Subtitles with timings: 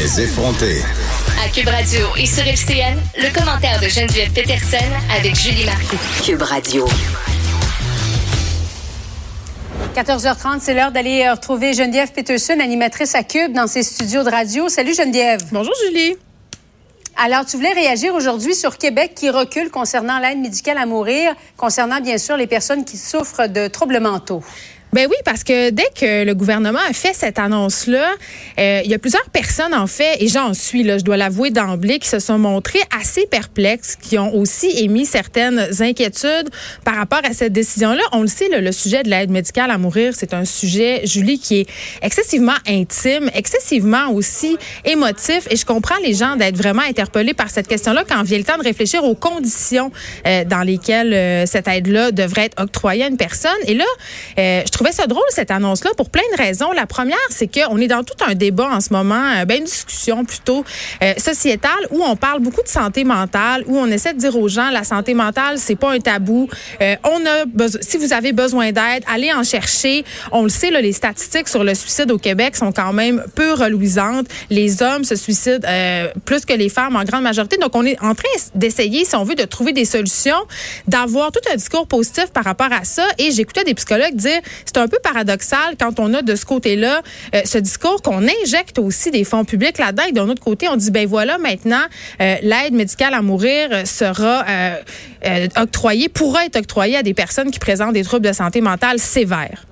[0.00, 0.80] Les effronter.
[1.44, 4.78] À Cube Radio et sur FCN, le commentaire de Geneviève Peterson
[5.14, 5.98] avec Julie Marcoux.
[6.24, 6.88] Cube Radio.
[9.94, 14.30] 14h30, c'est l'heure d'aller euh, retrouver Geneviève Peterson, animatrice à Cube, dans ses studios de
[14.30, 14.70] radio.
[14.70, 15.42] Salut Geneviève.
[15.52, 16.16] Bonjour Julie.
[17.18, 22.00] Alors, tu voulais réagir aujourd'hui sur Québec qui recule concernant l'aide médicale à mourir, concernant
[22.00, 24.42] bien sûr les personnes qui souffrent de troubles mentaux.
[24.92, 28.08] Ben oui, parce que dès que le gouvernement a fait cette annonce-là,
[28.58, 31.50] euh, il y a plusieurs personnes, en fait, et j'en suis, là, je dois l'avouer
[31.50, 36.50] d'emblée, qui se sont montrées assez perplexes, qui ont aussi émis certaines inquiétudes
[36.84, 38.02] par rapport à cette décision-là.
[38.10, 41.60] On le sait, le sujet de l'aide médicale à mourir, c'est un sujet, Julie, qui
[41.60, 41.66] est
[42.02, 47.68] excessivement intime, excessivement aussi émotif, et je comprends les gens d'être vraiment interpellés par cette
[47.68, 49.92] question-là quand vient le temps de réfléchir aux conditions
[50.26, 53.52] euh, dans lesquelles euh, cette aide-là devrait être octroyée à une personne.
[53.66, 53.84] Et là,
[54.36, 56.72] je trouve trouvais ça drôle, cette annonce-là, pour plein de raisons.
[56.72, 59.64] La première, c'est qu'on est dans tout un débat en ce moment, euh, ben, une
[59.64, 60.64] discussion plutôt
[61.02, 64.48] euh, sociétale, où on parle beaucoup de santé mentale, où on essaie de dire aux
[64.48, 66.48] gens, la santé mentale, c'est pas un tabou.
[66.80, 70.02] Euh, on a si vous avez besoin d'aide, allez en chercher.
[70.32, 73.52] On le sait, là, les statistiques sur le suicide au Québec sont quand même peu
[73.52, 74.28] reluisantes.
[74.48, 75.68] Les hommes se suicident
[76.24, 77.58] plus que les femmes en grande majorité.
[77.58, 80.40] Donc, on est en train d'essayer, si on veut, de trouver des solutions,
[80.88, 83.06] d'avoir tout un discours positif par rapport à ça.
[83.18, 84.40] Et j'écoutais des psychologues dire,
[84.72, 87.02] c'est un peu paradoxal quand on a de ce côté-là
[87.34, 90.76] euh, ce discours qu'on injecte aussi des fonds publics là-dedans et d'un autre côté, on
[90.76, 91.82] dit, ben voilà, maintenant,
[92.20, 97.58] euh, l'aide médicale à mourir sera euh, octroyée, pourra être octroyée à des personnes qui
[97.58, 99.66] présentent des troubles de santé mentale sévères.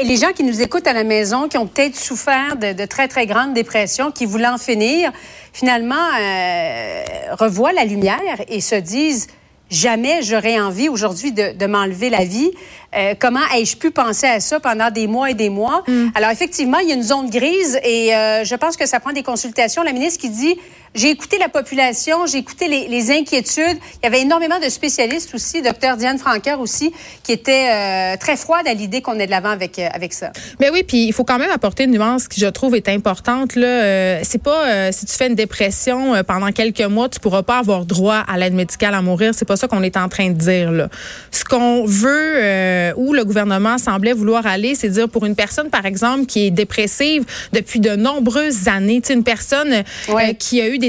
[0.00, 2.84] Et les gens qui nous écoutent à la maison, qui ont peut-être souffert de, de,
[2.86, 5.12] très, très grandes dépressions, qui voulaient en finir,
[5.52, 5.94] finalement,
[7.32, 9.26] revoient la lumière et se disent,
[9.70, 12.50] jamais j'aurais envie aujourd'hui de, de m'enlever la vie.
[12.96, 15.82] Euh, comment ai-je pu penser à ça pendant des mois et des mois?
[15.86, 16.06] Mm.
[16.14, 19.12] Alors, effectivement, il y a une zone grise et euh, je pense que ça prend
[19.12, 19.82] des consultations.
[19.82, 20.56] La ministre qui dit,
[20.96, 23.78] j'ai écouté la population, j'ai écouté les, les, inquiétudes.
[24.02, 26.92] Il y avait énormément de spécialistes aussi, docteur Diane Franqueur aussi,
[27.22, 30.32] qui était euh, très froide à l'idée qu'on est de l'avant avec, avec ça.
[30.58, 33.54] Mais oui, puis il faut quand même apporter une nuance qui, je trouve, est importante.
[33.54, 37.84] Là, c'est pas si tu fais une dépression pendant quelques mois, tu pourras pas avoir
[37.84, 39.32] droit à l'aide médicale à mourir.
[39.34, 40.72] C'est pas ça qu'on est en train de dire.
[40.72, 40.88] Là.
[41.30, 45.70] Ce qu'on veut euh, où le gouvernement semblait vouloir aller, c'est dire pour une personne,
[45.70, 50.78] par exemple, qui est dépressive depuis de nombreuses années, une personne euh, qui a eu
[50.78, 50.85] des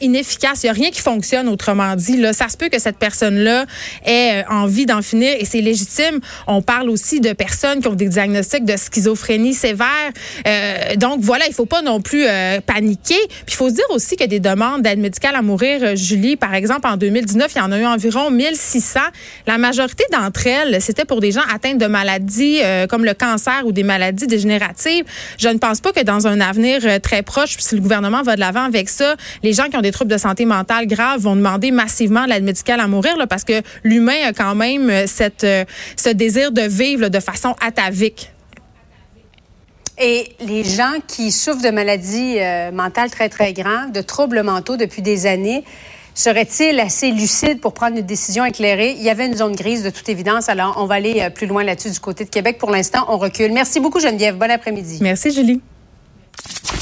[0.00, 2.16] inefficaces, il n'y a rien qui fonctionne, autrement dit.
[2.16, 3.66] Là, ça se peut que cette personne-là
[4.04, 6.20] ait euh, envie d'en finir et c'est légitime.
[6.46, 9.86] On parle aussi de personnes qui ont des diagnostics de schizophrénie sévère.
[10.96, 12.26] donc voilà, il faut pas non plus
[12.66, 13.18] paniquer.
[13.28, 15.96] Puis il faut se dire aussi a des demandes d'aide médicale à mourir.
[15.96, 19.00] Julie, par exemple, en 2019, il y en a eu environ 1600.
[19.46, 23.62] La majorité d'entre elles, c'était pour des gens atteints de maladies euh, comme le cancer
[23.64, 25.04] ou des maladies dégénératives.
[25.38, 28.34] Je ne pense pas que dans un avenir euh, très proche, si le gouvernement va
[28.34, 31.36] de l'avant avec ça, les gens qui ont des troubles de santé mentale graves vont
[31.36, 35.46] demander massivement l'aide médicale à mourir là, parce que l'humain a quand même euh, cette,
[35.96, 38.30] ce désir de vivre de façon atavique.
[39.98, 42.38] Et les gens qui souffrent de maladies
[42.72, 45.62] mentales très, très graves, de troubles mentaux depuis des années,
[46.14, 48.94] Serait-il assez lucide pour prendre une décision éclairée?
[48.96, 50.48] Il y avait une zone grise de toute évidence.
[50.48, 52.56] Alors, on va aller euh, plus loin là-dessus du côté de Québec.
[52.56, 53.52] Pour l'instant, on recule.
[53.52, 54.36] Merci beaucoup, Geneviève.
[54.36, 54.98] Bon après-midi.
[55.02, 55.60] Merci, Julie.